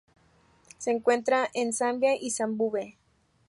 [0.79, 2.97] Se encuentra en Zambia y Zimbabue.